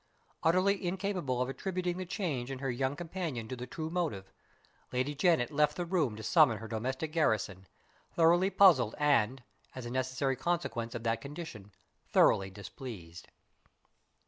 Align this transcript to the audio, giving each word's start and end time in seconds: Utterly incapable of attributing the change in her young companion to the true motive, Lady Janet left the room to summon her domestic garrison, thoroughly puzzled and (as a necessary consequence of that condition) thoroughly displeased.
Utterly 0.41 0.83
incapable 0.83 1.43
of 1.43 1.47
attributing 1.49 1.97
the 1.97 2.07
change 2.07 2.49
in 2.49 2.57
her 2.57 2.71
young 2.71 2.95
companion 2.95 3.47
to 3.49 3.55
the 3.55 3.67
true 3.67 3.91
motive, 3.91 4.31
Lady 4.91 5.13
Janet 5.13 5.51
left 5.51 5.77
the 5.77 5.85
room 5.85 6.15
to 6.15 6.23
summon 6.23 6.57
her 6.57 6.67
domestic 6.67 7.11
garrison, 7.11 7.67
thoroughly 8.15 8.49
puzzled 8.49 8.95
and 8.97 9.43
(as 9.75 9.85
a 9.85 9.91
necessary 9.91 10.35
consequence 10.35 10.95
of 10.95 11.03
that 11.03 11.21
condition) 11.21 11.71
thoroughly 12.07 12.49
displeased. 12.49 13.27